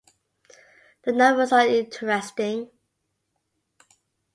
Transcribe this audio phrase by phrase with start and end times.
[1.03, 2.71] The numbers are interesting.